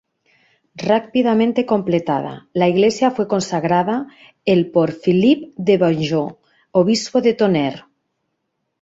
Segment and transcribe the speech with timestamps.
[0.89, 4.07] Rápidamente completada, la iglesia fue consagrada
[4.45, 6.37] el por Philibert de Beaujeu,
[6.71, 7.85] obispo de Tonnerre.